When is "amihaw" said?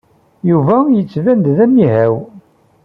1.65-2.13